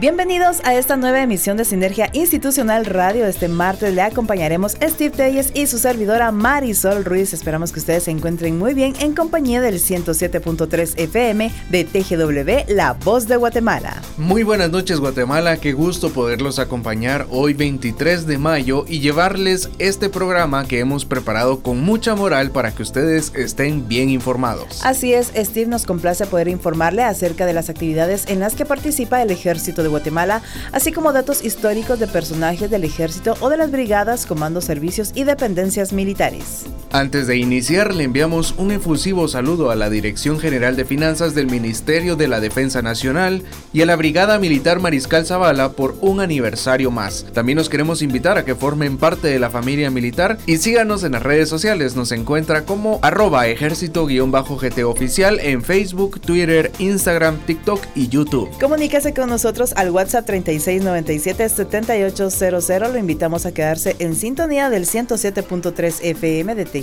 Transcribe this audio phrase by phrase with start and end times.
[0.00, 3.26] Bienvenidos a esta nueva emisión de Sinergia Institucional Radio.
[3.26, 7.34] Este martes le acompañaremos Steve Telles y su servidora Marisol Ruiz.
[7.34, 12.94] Esperamos que ustedes se encuentren muy bien en compañía del 107.3 FM de TGW, La
[12.94, 14.00] Voz de Guatemala.
[14.16, 20.08] Muy buenas noches Guatemala, qué gusto poderlos acompañar hoy 23 de mayo y llevarles este
[20.08, 24.80] programa que hemos preparado con mucha moral para que ustedes estén bien informados.
[24.82, 29.20] Así es, Steve nos complace poder informarle acerca de las actividades en las que participa
[29.20, 33.70] el ejército de Guatemala, así como datos históricos de personajes del ejército o de las
[33.70, 36.66] brigadas, comandos, servicios y dependencias militares.
[36.92, 41.46] Antes de iniciar, le enviamos un efusivo saludo a la Dirección General de Finanzas del
[41.46, 46.90] Ministerio de la Defensa Nacional y a la Brigada Militar Mariscal Zavala por un aniversario
[46.90, 47.26] más.
[47.32, 51.12] También nos queremos invitar a que formen parte de la familia militar y síganos en
[51.12, 51.94] las redes sociales.
[51.94, 58.50] Nos encuentra como arroba ejército-gt oficial en Facebook, Twitter, Instagram, TikTok y YouTube.
[58.58, 62.90] Comuníquese con nosotros al WhatsApp 3697-7800.
[62.90, 66.79] Lo invitamos a quedarse en sintonía del 107.3 FM de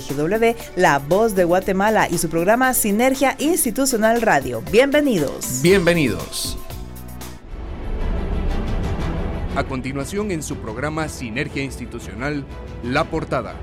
[0.76, 4.62] La Voz de Guatemala y su programa Sinergia Institucional Radio.
[4.70, 5.60] Bienvenidos.
[5.62, 6.56] Bienvenidos.
[9.56, 12.44] A continuación en su programa Sinergia Institucional,
[12.84, 13.56] La Portada.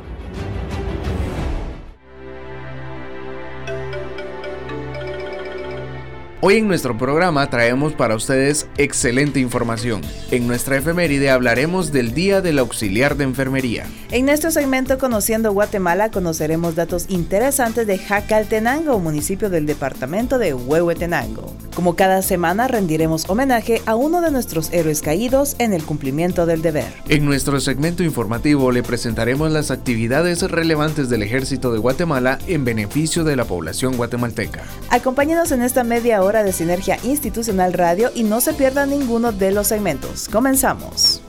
[6.47, 10.01] Hoy en nuestro programa traemos para ustedes excelente información.
[10.29, 13.87] En nuestra efeméride hablaremos del Día del Auxiliar de Enfermería.
[14.11, 21.51] En nuestro segmento Conociendo Guatemala conoceremos datos interesantes de Jacaltenango, municipio del departamento de Huehuetenango.
[21.73, 26.61] Como cada semana rendiremos homenaje a uno de nuestros héroes caídos en el cumplimiento del
[26.61, 26.85] deber.
[27.09, 33.23] En nuestro segmento informativo le presentaremos las actividades relevantes del Ejército de Guatemala en beneficio
[33.23, 34.61] de la población guatemalteca.
[34.91, 39.51] Acompáñenos en esta media hora de Sinergia Institucional Radio y no se pierda ninguno de
[39.51, 40.27] los segmentos.
[40.29, 41.21] Comenzamos.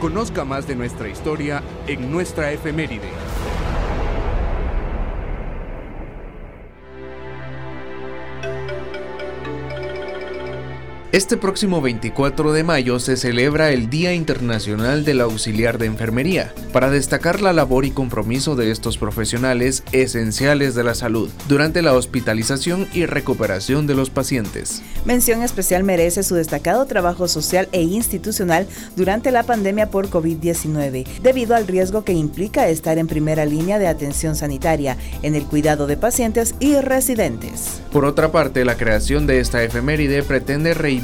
[0.00, 3.08] Conozca más de nuestra historia en nuestra efeméride.
[11.12, 16.90] Este próximo 24 de mayo se celebra el Día Internacional del Auxiliar de Enfermería, para
[16.90, 22.88] destacar la labor y compromiso de estos profesionales esenciales de la salud durante la hospitalización
[22.94, 24.80] y recuperación de los pacientes.
[25.04, 31.54] Mención especial merece su destacado trabajo social e institucional durante la pandemia por COVID-19, debido
[31.54, 35.98] al riesgo que implica estar en primera línea de atención sanitaria, en el cuidado de
[35.98, 37.82] pacientes y residentes.
[37.92, 41.01] Por otra parte, la creación de esta efeméride pretende reivindicar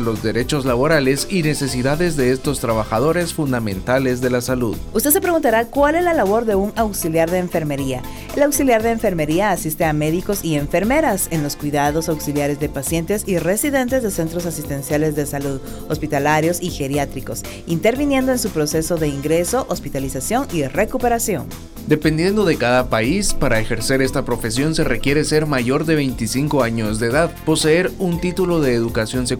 [0.00, 4.76] los derechos laborales y necesidades de estos trabajadores fundamentales de la salud.
[4.94, 8.02] Usted se preguntará cuál es la labor de un auxiliar de enfermería.
[8.34, 13.24] El auxiliar de enfermería asiste a médicos y enfermeras en los cuidados auxiliares de pacientes
[13.26, 19.08] y residentes de centros asistenciales de salud, hospitalarios y geriátricos, interviniendo en su proceso de
[19.08, 21.46] ingreso, hospitalización y recuperación.
[21.86, 26.98] Dependiendo de cada país, para ejercer esta profesión se requiere ser mayor de 25 años
[26.98, 29.33] de edad, poseer un título de educación secundaria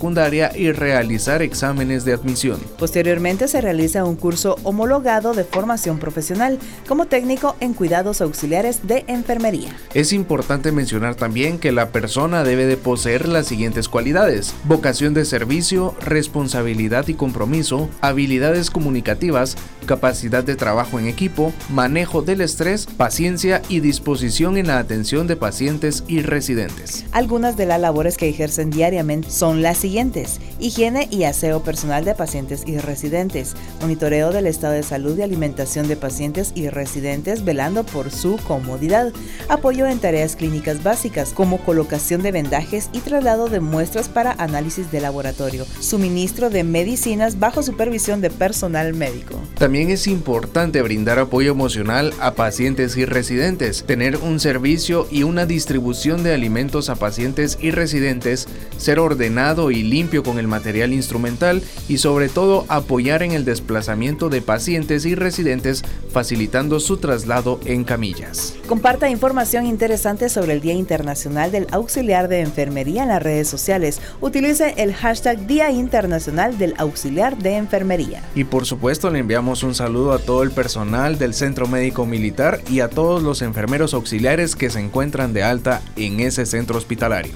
[0.55, 2.61] y realizar exámenes de admisión.
[2.79, 9.05] Posteriormente se realiza un curso homologado de formación profesional como técnico en cuidados auxiliares de
[9.07, 9.77] enfermería.
[9.95, 15.25] Es importante mencionar también que la persona debe de poseer las siguientes cualidades: vocación de
[15.25, 19.57] servicio, responsabilidad y compromiso, habilidades comunicativas,
[19.87, 25.37] capacidad de trabajo en equipo, manejo del estrés, paciencia y disposición en la atención de
[25.37, 27.05] pacientes y residentes.
[27.13, 32.15] Algunas de las labores que ejercen diariamente son las siguientes: higiene y aseo personal de
[32.15, 33.53] pacientes y residentes,
[33.83, 39.13] monitoreo del estado de salud y alimentación de pacientes y residentes velando por su comodidad,
[39.51, 44.91] apoyo en tareas clínicas básicas como colocación de vendajes y traslado de muestras para análisis
[44.91, 49.39] de laboratorio, suministro de medicinas bajo supervisión de personal médico.
[49.59, 55.45] También es importante brindar apoyo emocional a pacientes y residentes, tener un servicio y una
[55.45, 58.49] distribución de alimentos a pacientes y residentes,
[58.79, 64.29] ser ordenado y limpio con el material instrumental y sobre todo apoyar en el desplazamiento
[64.29, 68.55] de pacientes y residentes facilitando su traslado en camillas.
[68.67, 74.01] Comparta información interesante sobre el Día Internacional del Auxiliar de Enfermería en las redes sociales.
[74.21, 78.23] Utilice el hashtag Día Internacional del Auxiliar de Enfermería.
[78.35, 82.61] Y por supuesto le enviamos un saludo a todo el personal del Centro Médico Militar
[82.71, 87.35] y a todos los enfermeros auxiliares que se encuentran de alta en ese centro hospitalario.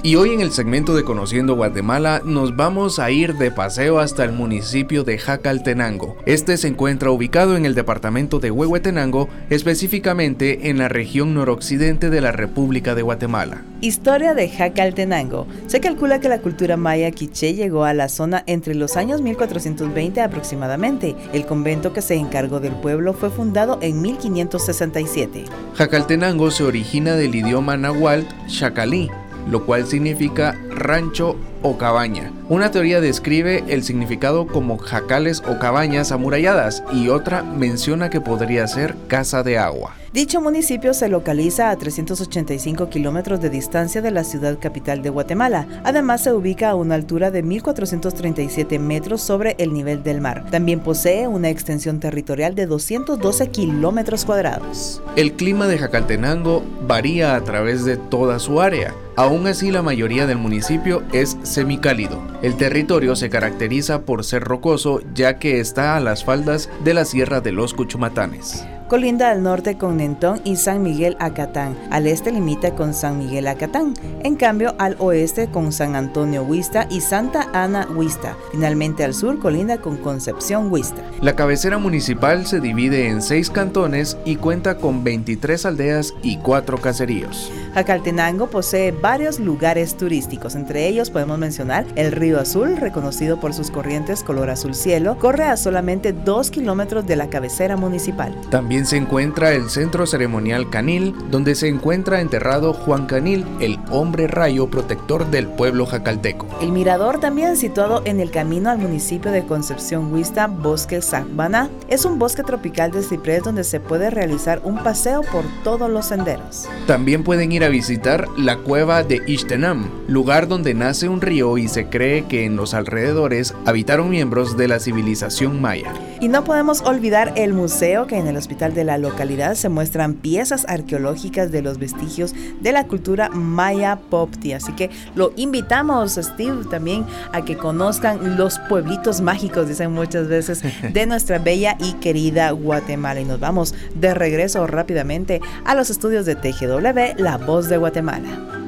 [0.00, 4.22] Y hoy en el segmento de Conociendo Guatemala nos vamos a ir de paseo hasta
[4.22, 6.16] el municipio de Jacaltenango.
[6.24, 12.20] Este se encuentra ubicado en el departamento de Huehuetenango, específicamente en la región noroccidente de
[12.20, 13.64] la República de Guatemala.
[13.80, 15.48] Historia de Jacaltenango.
[15.66, 20.20] Se calcula que la cultura maya quiché llegó a la zona entre los años 1420
[20.20, 21.16] aproximadamente.
[21.32, 25.44] El convento que se encargó del pueblo fue fundado en 1567.
[25.74, 29.10] Jacaltenango se origina del idioma nahuatl chacalí,
[29.50, 32.32] lo cual significa rancho o cabaña.
[32.48, 38.66] Una teoría describe el significado como jacales o cabañas amuralladas y otra menciona que podría
[38.66, 39.94] ser casa de agua.
[40.12, 45.68] Dicho municipio se localiza a 385 kilómetros de distancia de la ciudad capital de Guatemala.
[45.84, 50.46] Además se ubica a una altura de 1.437 metros sobre el nivel del mar.
[50.50, 55.02] También posee una extensión territorial de 212 kilómetros cuadrados.
[55.14, 58.94] El clima de Jacaltenango varía a través de toda su área.
[59.14, 62.22] Aún así la mayoría del municipio es semicálido.
[62.42, 67.04] El territorio se caracteriza por ser rocoso ya que está a las faldas de la
[67.04, 68.66] Sierra de los Cuchumatanes.
[68.88, 71.76] Colinda al norte con Nentón y San Miguel Acatán.
[71.90, 73.92] Al este limita con San Miguel Acatán.
[74.24, 78.34] En cambio, al oeste con San Antonio Huista y Santa Ana Huista.
[78.50, 81.02] Finalmente al sur colinda con Concepción Huista.
[81.20, 86.78] La cabecera municipal se divide en seis cantones y cuenta con 23 aldeas y cuatro
[86.78, 87.52] caseríos.
[87.74, 90.54] Jacaltenango posee varios lugares turísticos.
[90.54, 95.44] Entre ellos podemos mencionar el Río Azul, reconocido por sus corrientes color azul cielo, corre
[95.44, 98.34] a solamente 2 kilómetros de la cabecera municipal.
[98.50, 104.26] También se encuentra el Centro Ceremonial Canil, donde se encuentra enterrado Juan Canil, el hombre
[104.26, 106.46] rayo protector del pueblo jacalteco.
[106.60, 112.04] El mirador, también situado en el camino al municipio de Concepción Huista, Bosque Sacbana, es
[112.04, 116.68] un bosque tropical de ciprés donde se puede realizar un paseo por todos los senderos.
[116.86, 121.68] También pueden ir a visitar la cueva de Ixtenam, lugar donde nace un río y
[121.68, 125.92] se cree que en los alrededores habitaron miembros de la civilización maya.
[126.20, 130.14] Y no podemos olvidar el museo que en el hospital de la localidad se muestran
[130.14, 134.52] piezas arqueológicas de los vestigios de la cultura maya popti.
[134.52, 140.62] Así que lo invitamos, Steve, también a que conozcan los pueblitos mágicos, dicen muchas veces,
[140.92, 143.20] de nuestra bella y querida Guatemala.
[143.20, 148.67] Y nos vamos de regreso rápidamente a los estudios de TGW, La Voz de Guatemala.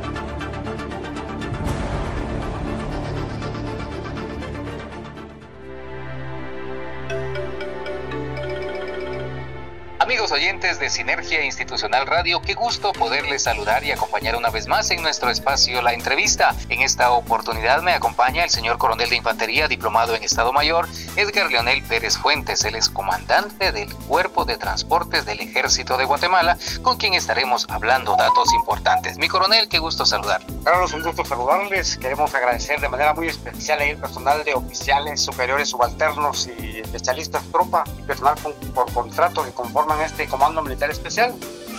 [10.21, 14.91] Amigos oyentes de Sinergia Institucional Radio, qué gusto poderles saludar y acompañar una vez más
[14.91, 16.55] en nuestro espacio La Entrevista.
[16.69, 21.49] En esta oportunidad me acompaña el señor coronel de infantería, diplomado en Estado Mayor, Edgar
[21.49, 22.63] Leonel Pérez Fuentes.
[22.65, 28.15] Él es comandante del Cuerpo de Transportes del Ejército de Guatemala, con quien estaremos hablando
[28.15, 29.17] datos importantes.
[29.17, 30.43] Mi coronel, qué gusto saludar.
[30.63, 31.97] Carlos, un gusto saludarles.
[31.97, 37.83] Queremos agradecer de manera muy especial al personal de oficiales superiores, subalternos y especialistas tropa
[37.97, 38.35] y personal
[38.75, 41.33] por contrato que conforman este Comando Militar Especial,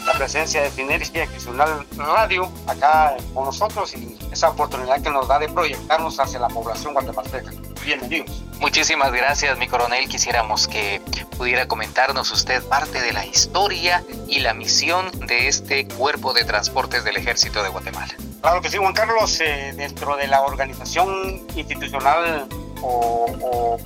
[0.04, 5.38] la presencia de Sinergia Institucional Radio acá con nosotros y esa oportunidad que nos da
[5.38, 7.52] de proyectarnos hacia la población guatemalteca.
[7.84, 8.42] Bienvenidos.
[8.58, 10.08] Muchísimas gracias, mi coronel.
[10.08, 11.00] Quisiéramos que
[11.36, 17.04] pudiera comentarnos usted parte de la historia y la misión de este Cuerpo de Transportes
[17.04, 18.14] del Ejército de Guatemala.
[18.40, 19.40] Claro que sí, Juan Carlos.
[19.40, 22.48] Eh, dentro de la organización institucional
[22.82, 23.26] o,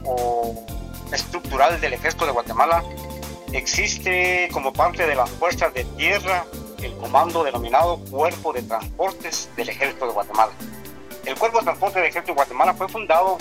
[0.04, 0.66] o
[1.12, 2.82] estructural del Ejército de Guatemala,
[3.56, 6.44] Existe como parte de las fuerzas de tierra
[6.82, 10.52] el comando denominado Cuerpo de Transportes del Ejército de Guatemala.
[11.24, 13.38] El Cuerpo de Transportes del Ejército de Guatemala fue fundado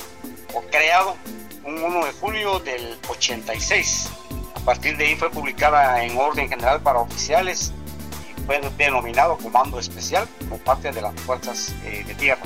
[0.54, 1.18] o creado
[1.66, 4.10] un 1 de julio del 86.
[4.56, 7.74] A partir de ahí fue publicada en orden general para oficiales
[8.38, 12.44] y fue denominado Comando Especial como parte de las fuerzas eh, de tierra.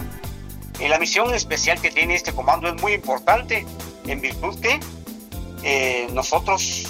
[0.80, 3.64] Y la misión especial que tiene este comando es muy importante
[4.08, 4.80] en virtud que
[5.62, 6.88] eh, nosotros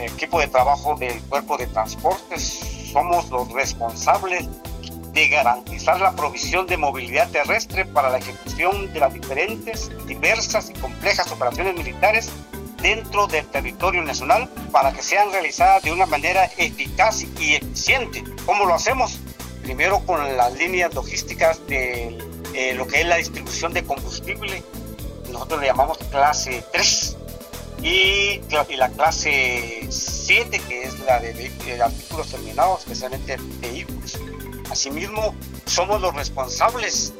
[0.00, 4.48] equipo de trabajo del cuerpo de transportes somos los responsables
[5.12, 10.74] de garantizar la provisión de movilidad terrestre para la ejecución de las diferentes, diversas y
[10.74, 12.30] complejas operaciones militares
[12.80, 18.24] dentro del territorio nacional para que sean realizadas de una manera eficaz y eficiente.
[18.46, 19.18] ¿Cómo lo hacemos?
[19.62, 22.16] Primero con las líneas logísticas de
[22.54, 24.62] eh, lo que es la distribución de combustible,
[25.30, 27.16] nosotros le llamamos clase 3,
[27.82, 28.40] y,
[28.76, 31.50] la clase 7, que es la de,
[31.82, 34.18] artículos terminados, especialmente vehículos.
[34.70, 35.34] Asimismo,
[35.66, 37.12] somos los responsables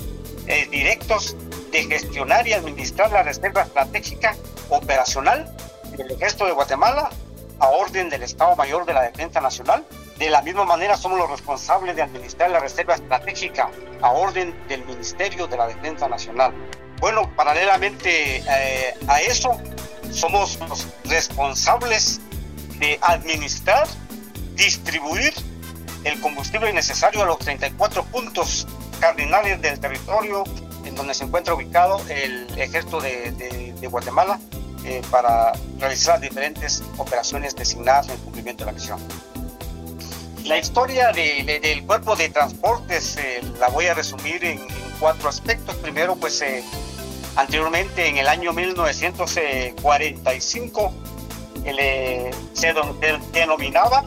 [0.47, 1.37] eh, directos
[1.73, 4.37] de gestionar y administrar la reserva estratégica
[4.69, 5.55] operacional
[5.97, 7.11] del Ejército de Guatemala
[7.59, 9.85] a orden del Estado Mayor de la Defensa Nacional.
[10.19, 13.71] De la misma manera somos los responsables de administrar la reserva estratégica
[14.03, 16.53] a orden del Ministerio de la Defensa Nacional.
[17.01, 19.59] Bueno, paralelamente eh, a eso,
[20.13, 22.21] somos los responsables
[22.79, 23.87] de administrar,
[24.55, 25.33] distribuir
[26.05, 28.67] el combustible necesario a los 34 puntos
[29.01, 30.45] cardinales del territorio
[30.85, 34.39] en donde se encuentra ubicado el ejército de, Guatemala
[34.85, 39.01] eh, para realizar diferentes operaciones designadas en cumplimiento de la misión.
[40.45, 44.61] La historia del cuerpo de transportes eh, la voy a resumir en,
[44.99, 45.75] cuatro aspectos.
[45.77, 46.63] Primero, pues eh,
[47.37, 50.93] anteriormente en el año 1945
[52.53, 52.75] se
[53.33, 54.05] denominaba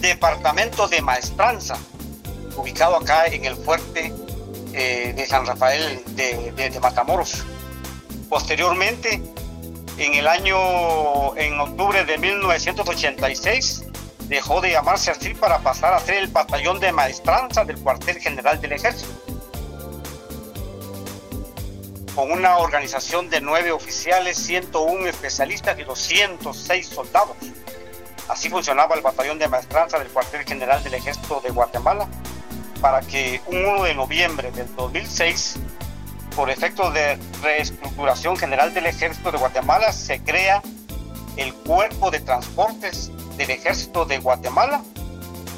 [0.00, 1.78] Departamento de Maestranza
[2.56, 4.12] ubicado acá en el fuerte
[4.72, 7.44] eh, de San Rafael de, Matamoros.
[8.28, 9.22] Posteriormente,
[9.98, 13.84] en el año, en octubre de 1986,
[14.28, 18.60] dejó de llamarse así para pasar a ser el batallón de maestranza del cuartel general
[18.60, 19.31] del ejército.
[22.14, 27.36] Con una organización de nueve oficiales, 101 especialistas y 206 soldados.
[28.28, 32.06] Así funcionaba el batallón de maestranza del cuartel general del ejército de Guatemala
[32.82, 35.54] para que un 1 de noviembre del 2006,
[36.34, 40.60] por efecto de reestructuración general del Ejército de Guatemala, se crea
[41.36, 44.82] el Cuerpo de Transportes del Ejército de Guatemala,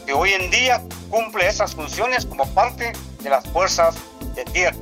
[0.04, 2.92] que hoy en día cumple esas funciones como parte
[3.22, 3.96] de las fuerzas
[4.34, 4.76] de tierra.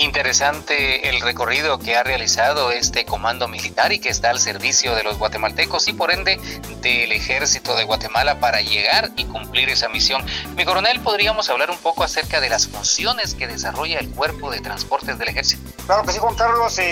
[0.00, 5.02] Interesante el recorrido que ha realizado este comando militar y que está al servicio de
[5.02, 6.38] los guatemaltecos y por ende
[6.80, 10.24] del ejército de Guatemala para llegar y cumplir esa misión.
[10.54, 14.60] Mi coronel, ¿podríamos hablar un poco acerca de las funciones que desarrolla el cuerpo de
[14.60, 15.68] transportes del ejército?
[15.86, 16.78] Claro que sí, Juan Carlos.
[16.78, 16.84] Eh,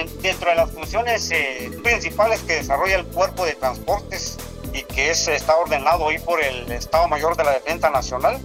[0.00, 4.38] eh, dentro de las funciones eh, principales que desarrolla el cuerpo de transportes
[4.72, 8.40] y que es, está ordenado hoy por el Estado Mayor de la Defensa Nacional,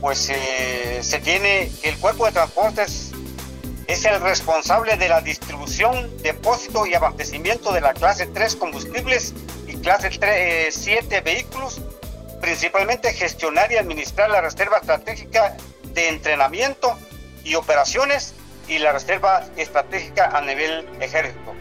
[0.00, 3.13] pues se tiene el cuerpo de transportes
[3.86, 9.34] es el responsable de la distribución, depósito y abastecimiento de la clase 3 combustibles
[9.66, 11.80] y clase 3, 7 eh, vehículos,
[12.40, 15.56] principalmente gestionar y administrar la reserva estratégica
[15.92, 16.98] de entrenamiento
[17.44, 18.34] y operaciones
[18.68, 21.54] y la reserva estratégica a nivel ejército.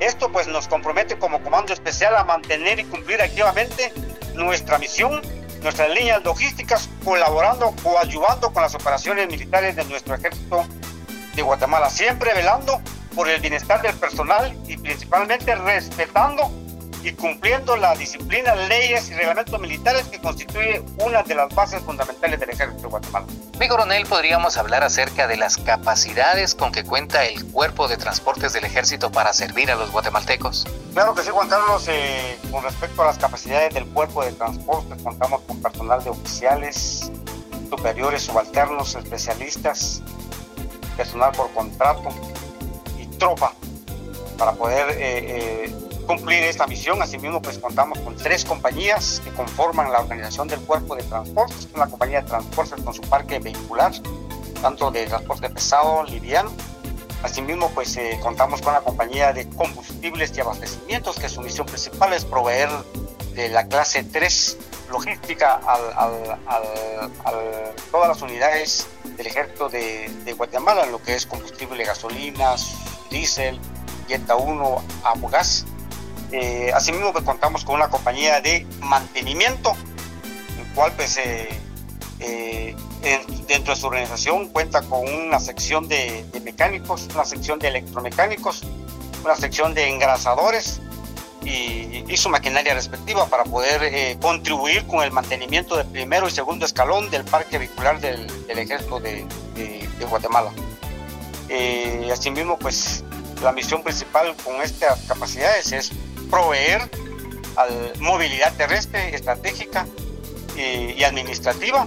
[0.00, 3.92] Esto pues nos compromete como comando especial a mantener y cumplir activamente
[4.34, 5.22] nuestra misión,
[5.62, 10.66] nuestras líneas logísticas, colaborando o ayudando con las operaciones militares de nuestro ejército
[11.38, 12.80] de Guatemala, siempre velando
[13.14, 16.50] por el bienestar del personal y principalmente respetando
[17.04, 22.40] y cumpliendo la disciplina, leyes y reglamentos militares que constituye una de las bases fundamentales
[22.40, 23.26] del ejército de Guatemala.
[23.60, 28.52] Mi coronel, podríamos hablar acerca de las capacidades con que cuenta el cuerpo de transportes
[28.52, 30.66] del ejército para servir a los guatemaltecos.
[30.92, 31.86] Claro que sí, Juan Carlos.
[31.86, 37.12] Eh, con respecto a las capacidades del cuerpo de transportes, contamos con personal de oficiales,
[37.70, 40.02] superiores, subalternos, especialistas,
[40.98, 42.08] personal por contrato
[42.98, 43.52] y tropa
[44.36, 45.74] para poder eh, eh,
[46.06, 47.00] cumplir esta misión.
[47.00, 51.86] Asimismo, pues contamos con tres compañías que conforman la organización del cuerpo de transportes, una
[51.86, 53.92] compañía de transportes con su parque vehicular,
[54.60, 56.50] tanto de transporte pesado, liviano.
[57.22, 62.12] Asimismo, pues eh, contamos con la compañía de combustibles y abastecimientos, que su misión principal
[62.12, 62.70] es proveer
[63.38, 64.56] de la clase 3
[64.90, 66.10] logística a
[67.92, 72.74] todas las unidades del ejército de, Guatemala, lo que es combustible, gasolinas,
[73.10, 73.60] diésel,
[74.08, 75.66] Yeta 1, Abogas.
[76.32, 79.76] Eh, asimismo, pues, contamos con una compañía de mantenimiento,
[80.58, 81.48] el cual pues, eh,
[82.18, 82.74] eh,
[83.46, 88.62] dentro de su organización cuenta con una sección de, de, mecánicos, una sección de electromecánicos,
[89.24, 90.80] una sección de engrasadores,
[91.48, 96.66] y, su maquinaria respectiva para poder eh, contribuir con el mantenimiento del primero y segundo
[96.66, 99.24] escalón del parque vehicular del, ejército de,
[100.08, 100.50] Guatemala.
[101.48, 103.04] Eh, asimismo, pues
[103.42, 105.92] la misión principal con estas capacidades es
[106.30, 106.90] proveer
[107.56, 109.86] al movilidad terrestre estratégica
[110.56, 111.86] eh, y administrativa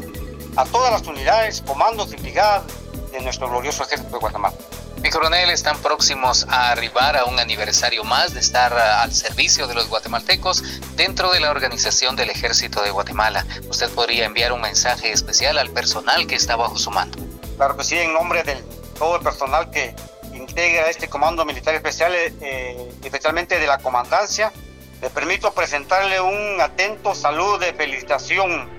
[0.55, 2.63] a todas las unidades, comandos y brigadas
[3.11, 4.55] de nuestro glorioso ejército de Guatemala.
[5.01, 9.65] Mi coronel, están próximos a arribar a un aniversario más de estar ah, al servicio
[9.65, 10.63] de los guatemaltecos
[10.95, 13.43] dentro de la organización del Ejército de Guatemala.
[13.67, 17.17] ¿Usted podría enviar un mensaje especial al personal que está bajo su mando?
[17.57, 18.63] Claro que sí, en nombre de
[18.99, 19.95] todo el personal que
[20.33, 24.53] integra este Comando Militar Especial, eh, especialmente de la Comandancia,
[25.01, 28.69] le permito presentarle un atento saludo de felicitación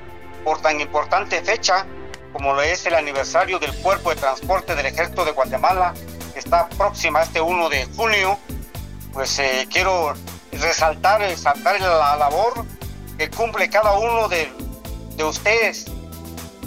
[0.45, 1.85] por tan importante fecha
[2.33, 5.95] como lo es el aniversario del Cuerpo de Transporte del Ejército de Guatemala,
[6.44, 8.38] está próxima este 1 de junio,
[9.12, 10.14] pues eh, quiero
[10.52, 12.66] resaltar, resaltar la labor
[13.16, 14.52] que cumple cada uno de,
[15.16, 15.87] de ustedes.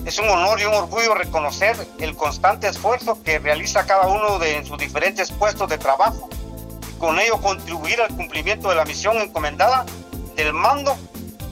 [0.05, 4.63] Es un honor y un orgullo reconocer el constante esfuerzo que realiza cada uno de
[4.65, 6.29] sus diferentes puestos de trabajo
[6.89, 9.85] y con ello contribuir al cumplimiento de la misión encomendada
[10.35, 10.95] del mando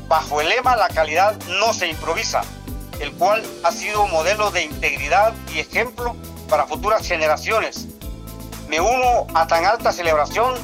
[0.08, 2.42] bajo el lema La calidad no se improvisa,
[3.00, 6.16] el cual ha sido modelo de integridad y ejemplo
[6.48, 7.88] para futuras generaciones.
[8.74, 10.56] Me uno a tan alta celebración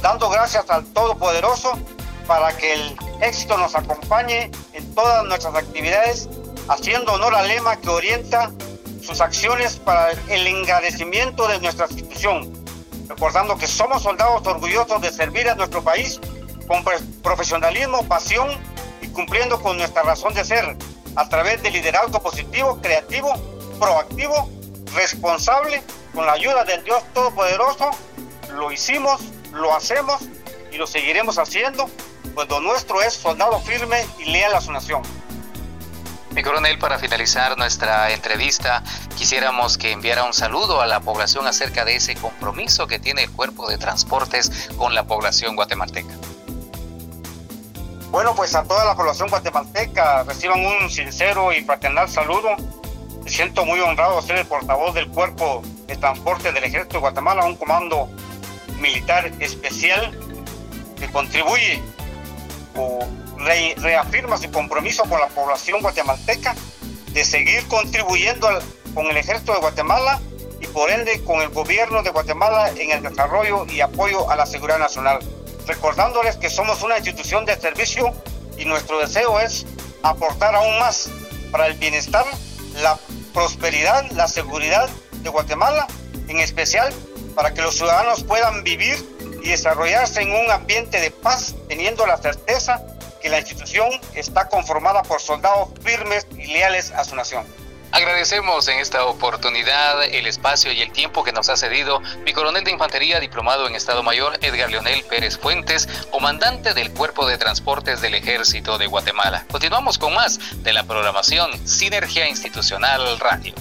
[0.00, 1.78] dando gracias al Todopoderoso
[2.26, 6.28] para que el éxito nos acompañe en todas nuestras actividades,
[6.66, 8.50] haciendo honor al lema que orienta
[9.00, 12.52] sus acciones para el engrandecimiento de nuestra institución,
[13.08, 16.20] recordando que somos soldados orgullosos de servir a nuestro país
[16.66, 16.82] con
[17.22, 18.48] profesionalismo, pasión
[19.00, 20.76] y cumpliendo con nuestra razón de ser
[21.14, 23.32] a través de liderazgo positivo, creativo,
[23.78, 24.50] proactivo,
[24.94, 25.82] responsable,
[26.14, 27.90] con la ayuda del Dios Todopoderoso,
[28.54, 29.20] lo hicimos,
[29.52, 30.22] lo hacemos
[30.70, 31.88] y lo seguiremos haciendo,
[32.34, 35.02] pues lo nuestro es soldado firme y leal a su nación.
[36.34, 38.82] Mi coronel, para finalizar nuestra entrevista,
[39.18, 43.30] quisiéramos que enviara un saludo a la población acerca de ese compromiso que tiene el
[43.30, 46.14] cuerpo de transportes con la población guatemalteca.
[48.10, 52.56] Bueno, pues a toda la población guatemalteca reciban un sincero y fraternal saludo.
[53.24, 57.00] Me siento muy honrado de ser el portavoz del Cuerpo de Transporte del Ejército de
[57.00, 58.08] Guatemala, un comando
[58.80, 60.18] militar especial
[60.98, 61.80] que contribuye
[62.76, 62.98] o
[63.76, 66.54] reafirma su compromiso con la población guatemalteca
[67.12, 68.48] de seguir contribuyendo
[68.94, 70.20] con el Ejército de Guatemala
[70.60, 74.46] y por ende con el gobierno de Guatemala en el desarrollo y apoyo a la
[74.46, 75.20] seguridad nacional.
[75.66, 78.12] Recordándoles que somos una institución de servicio
[78.58, 79.64] y nuestro deseo es
[80.02, 81.08] aportar aún más
[81.52, 82.24] para el bienestar,
[82.80, 82.98] la
[83.32, 84.88] prosperidad, la seguridad
[85.22, 85.86] de Guatemala,
[86.28, 86.92] en especial
[87.34, 88.96] para que los ciudadanos puedan vivir
[89.42, 92.82] y desarrollarse en un ambiente de paz, teniendo la certeza
[93.20, 97.46] que la institución está conformada por soldados firmes y leales a su nación.
[97.92, 102.64] Agradecemos en esta oportunidad el espacio y el tiempo que nos ha cedido mi coronel
[102.64, 108.00] de infantería diplomado en Estado Mayor Edgar Leonel Pérez Fuentes, comandante del Cuerpo de Transportes
[108.00, 109.44] del Ejército de Guatemala.
[109.50, 113.54] Continuamos con más de la programación Sinergia Institucional Radio.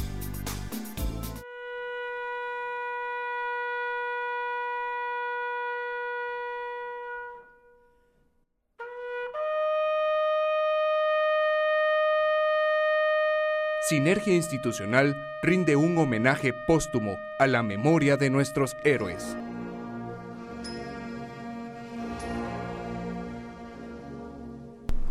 [13.92, 19.36] Sinergia Institucional rinde un homenaje póstumo a la memoria de nuestros héroes.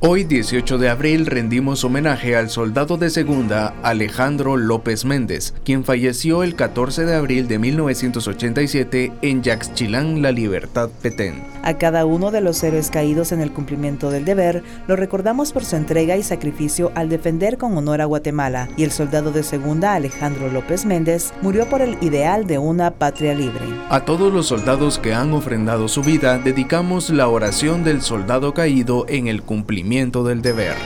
[0.02, 6.42] Hoy 18 de abril rendimos homenaje al soldado de segunda Alejandro López Méndez, quien falleció
[6.42, 11.44] el 14 de abril de 1987 en Yaxchilán, La Libertad, Petén.
[11.62, 15.66] A cada uno de los héroes caídos en el cumplimiento del deber, lo recordamos por
[15.66, 19.92] su entrega y sacrificio al defender con honor a Guatemala, y el soldado de segunda
[19.92, 23.60] Alejandro López Méndez murió por el ideal de una patria libre.
[23.90, 29.04] A todos los soldados que han ofrendado su vida, dedicamos la oración del soldado caído
[29.06, 30.76] en el cumplimiento del deber.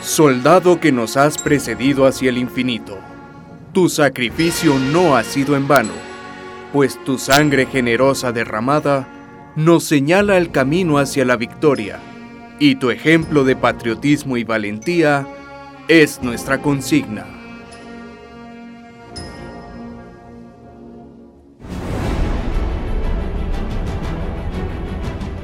[0.00, 2.96] Soldado que nos has precedido hacia el infinito,
[3.74, 5.92] tu sacrificio no ha sido en vano,
[6.72, 9.06] pues tu sangre generosa derramada
[9.54, 12.00] nos señala el camino hacia la victoria,
[12.58, 15.26] y tu ejemplo de patriotismo y valentía
[15.86, 17.43] es nuestra consigna.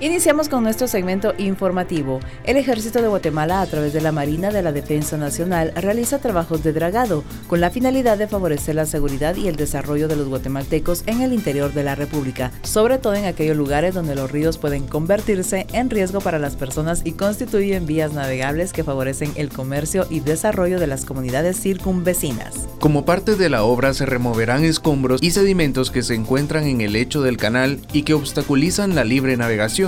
[0.00, 2.20] Iniciamos con nuestro segmento informativo.
[2.44, 6.62] El Ejército de Guatemala, a través de la Marina de la Defensa Nacional, realiza trabajos
[6.62, 11.02] de dragado con la finalidad de favorecer la seguridad y el desarrollo de los guatemaltecos
[11.06, 14.86] en el interior de la República, sobre todo en aquellos lugares donde los ríos pueden
[14.86, 20.20] convertirse en riesgo para las personas y constituyen vías navegables que favorecen el comercio y
[20.20, 22.68] desarrollo de las comunidades circunvecinas.
[22.78, 26.92] Como parte de la obra se removerán escombros y sedimentos que se encuentran en el
[26.92, 29.87] lecho del canal y que obstaculizan la libre navegación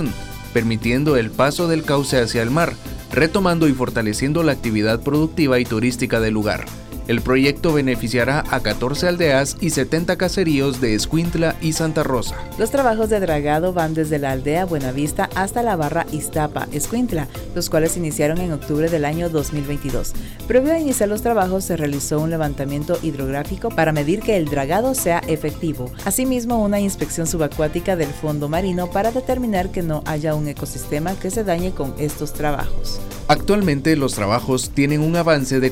[0.53, 2.73] permitiendo el paso del cauce hacia el mar,
[3.11, 6.65] retomando y fortaleciendo la actividad productiva y turística del lugar.
[7.11, 12.37] El proyecto beneficiará a 14 aldeas y 70 caseríos de Escuintla y Santa Rosa.
[12.57, 17.69] Los trabajos de dragado van desde la aldea Buenavista hasta la barra Iztapa, Escuintla, los
[17.69, 20.13] cuales iniciaron en octubre del año 2022.
[20.47, 24.95] Previo a iniciar los trabajos se realizó un levantamiento hidrográfico para medir que el dragado
[24.95, 25.91] sea efectivo.
[26.05, 31.29] Asimismo, una inspección subacuática del fondo marino para determinar que no haya un ecosistema que
[31.29, 33.01] se dañe con estos trabajos.
[33.31, 35.71] Actualmente los trabajos tienen un avance de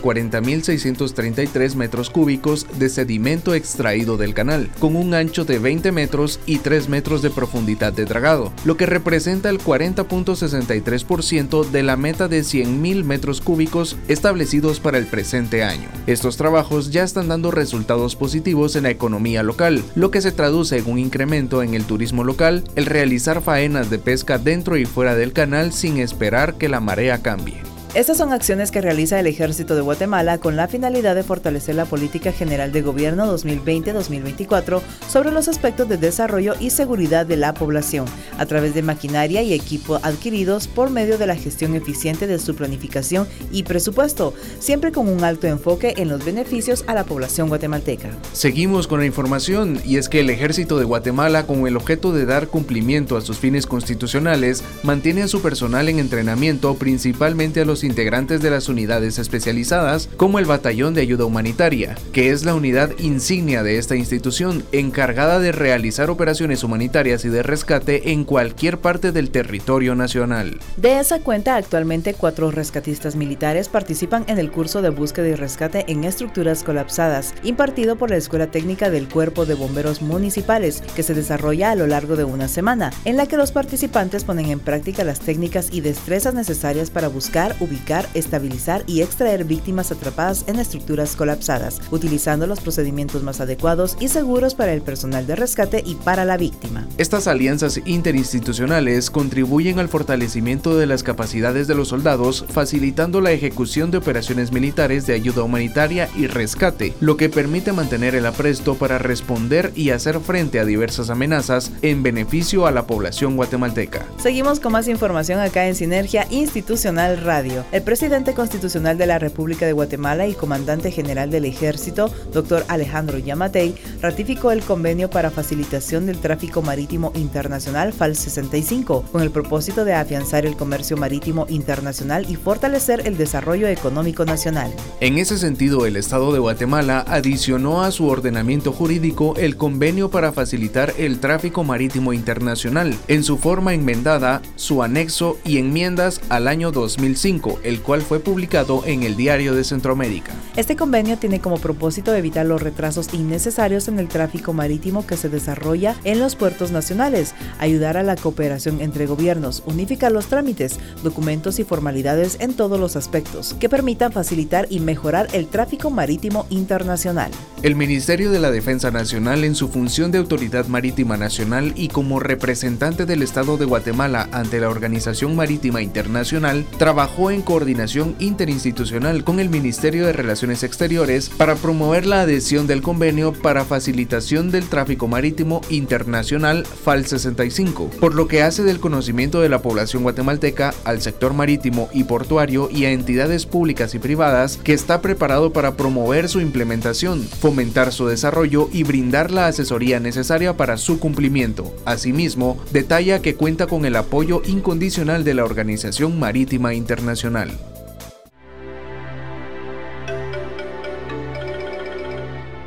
[1.30, 6.60] 40.633 metros cúbicos de sedimento extraído del canal, con un ancho de 20 metros y
[6.60, 12.42] 3 metros de profundidad de dragado, lo que representa el 40.63% de la meta de
[12.42, 15.89] 100.000 metros cúbicos establecidos para el presente año.
[16.08, 20.78] Estos trabajos ya están dando resultados positivos en la economía local, lo que se traduce
[20.78, 25.15] en un incremento en el turismo local, el realizar faenas de pesca dentro y fuera
[25.15, 27.62] del canal sin esperar que la marea cambie.
[27.95, 31.86] Estas son acciones que realiza el Ejército de Guatemala con la finalidad de fortalecer la
[31.86, 38.06] política general de gobierno 2020-2024 sobre los aspectos de desarrollo y seguridad de la población,
[38.38, 42.54] a través de maquinaria y equipo adquiridos por medio de la gestión eficiente de su
[42.54, 48.12] planificación y presupuesto, siempre con un alto enfoque en los beneficios a la población guatemalteca.
[48.34, 52.28] Seguimos con la información y es que el Ejército de Guatemala, con el objeto de
[52.28, 57.79] dar cumplimiento a sus fines constitucionales, mantiene a su personal en entrenamiento principalmente a los
[57.84, 62.92] integrantes de las unidades especializadas, como el Batallón de Ayuda Humanitaria, que es la unidad
[63.00, 69.12] insignia de esta institución, encargada de realizar operaciones humanitarias y de rescate en cualquier parte
[69.12, 70.60] del territorio nacional.
[70.78, 75.86] De esa cuenta, actualmente cuatro rescatistas militares participan en el curso de búsqueda y rescate
[75.88, 81.13] en estructuras colapsadas, impartido por la Escuela Técnica del Cuerpo de Bomberos Municipales, que se
[81.13, 85.04] desarrolla a lo largo de una semana, en la que los participantes ponen en práctica
[85.04, 91.16] las técnicas y destrezas necesarias para buscar, ubicar, estabilizar y extraer víctimas atrapadas en estructuras
[91.16, 96.26] colapsadas, utilizando los procedimientos más adecuados y seguros para el personal de rescate y para
[96.26, 96.88] la víctima.
[96.98, 103.92] Estas alianzas interinstitucionales contribuyen al fortalecimiento de las capacidades de los soldados, facilitando la ejecución
[103.92, 108.98] de operaciones militares de ayuda humanitaria y rescate, lo que permite mantener el apresto para
[108.98, 114.06] responder y hacer frente a diversas amenazas en beneficio a la población guatemalteca.
[114.18, 117.59] Seguimos con más información acá en Sinergia Institucional Radio.
[117.72, 123.17] El presidente constitucional de la República de Guatemala y comandante general del Ejército, doctor Alejandro
[123.17, 129.86] Yamatei, ratificó el convenio para facilitación del tráfico marítimo internacional FAL 65, con el propósito
[129.86, 134.72] de afianzar el comercio marítimo internacional y fortalecer el desarrollo económico nacional.
[135.00, 140.32] En ese sentido, el Estado de Guatemala adicionó a su ordenamiento jurídico el convenio para
[140.32, 146.72] facilitar el tráfico marítimo internacional, en su forma enmendada, su anexo y enmiendas al año
[146.72, 150.34] 2005 el cual fue publicado en el Diario de Centroamérica.
[150.56, 155.30] Este convenio tiene como propósito evitar los retrasos innecesarios en el tráfico marítimo que se
[155.30, 161.60] desarrolla en los puertos nacionales, ayudar a la cooperación entre gobiernos, unificar los trámites, documentos
[161.60, 167.32] y formalidades en todos los aspectos que permitan facilitar y mejorar el tráfico marítimo internacional.
[167.62, 172.22] El Ministerio de la Defensa Nacional en su función de Autoridad Marítima Nacional y como
[172.22, 179.41] representante del Estado de Guatemala ante la Organización Marítima Internacional, trabajó en coordinación interinstitucional con
[179.41, 185.10] el Ministerio de Relaciones Exteriores para promover la adhesión del convenio para facilitación del tráfico
[185.10, 191.02] marítimo internacional FAL 65, por lo que hace del conocimiento de la población guatemalteca al
[191.02, 196.30] sector marítimo y portuario y a entidades públicas y privadas que está preparado para promover
[196.30, 201.74] su implementación, fomentar su desarrollo y brindar la asesoría necesaria para su cumplimiento.
[201.84, 207.50] Asimismo, detalla que cuenta con el apoyo incondicional de la Organización Marítima Internacional.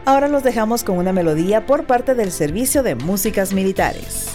[0.05, 4.32] Ahora los dejamos con una melodía por parte del Servicio de Músicas Militares.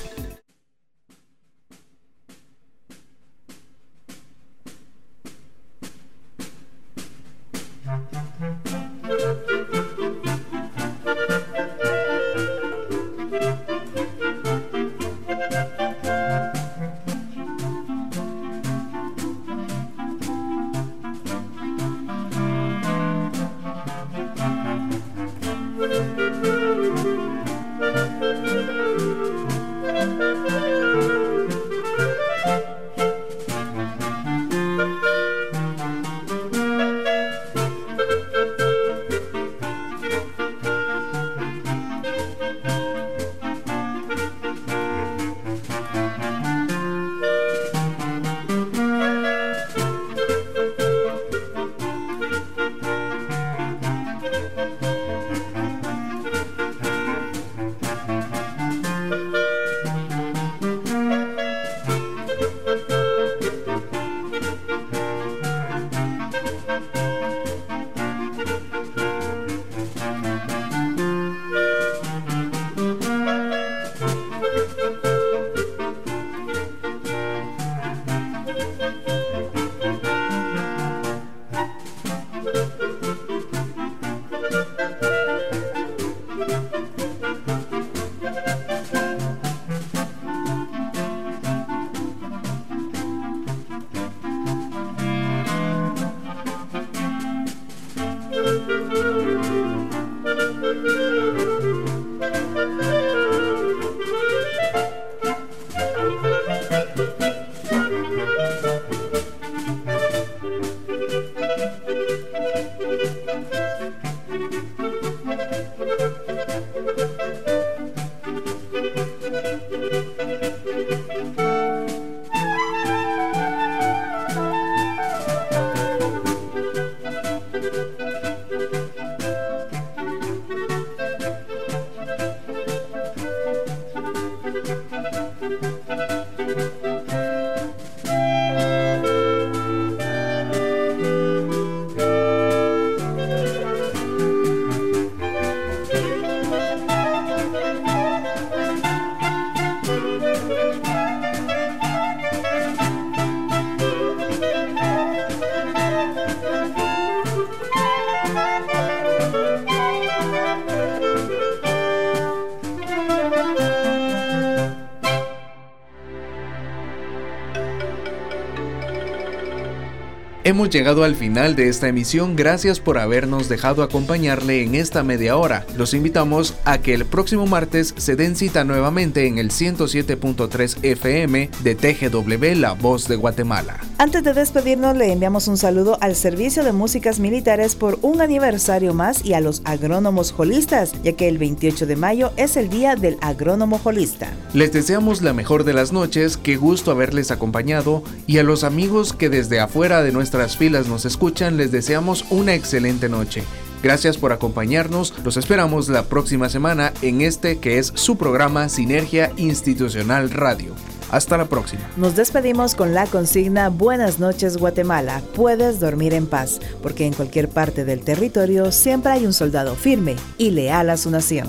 [170.48, 175.36] Hemos llegado al final de esta emisión, gracias por habernos dejado acompañarle en esta media
[175.36, 175.66] hora.
[175.76, 181.50] Los invitamos a que el próximo martes se den cita nuevamente en el 107.3 FM
[181.64, 183.77] de TGW La Voz de Guatemala.
[184.00, 188.94] Antes de despedirnos le enviamos un saludo al Servicio de Músicas Militares por un aniversario
[188.94, 192.96] más y a los agrónomos holistas, ya que el 28 de mayo es el Día
[192.96, 194.32] del Agrónomo Holista.
[194.54, 199.14] Les deseamos la mejor de las noches, qué gusto haberles acompañado y a los amigos
[199.14, 203.44] que desde afuera de nuestra filas nos escuchan, les deseamos una excelente noche.
[203.82, 209.32] Gracias por acompañarnos, los esperamos la próxima semana en este que es su programa Sinergia
[209.38, 210.76] Institucional Radio.
[211.10, 211.82] Hasta la próxima.
[211.96, 217.50] Nos despedimos con la consigna Buenas noches Guatemala, puedes dormir en paz, porque en cualquier
[217.50, 221.48] parte del territorio siempre hay un soldado firme y leal a su nación.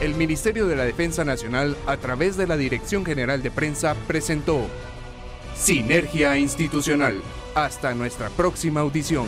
[0.00, 4.66] El Ministerio de la Defensa Nacional, a través de la Dirección General de Prensa, presentó
[5.56, 7.22] Sinergia Institucional.
[7.54, 9.26] Hasta nuestra próxima audición.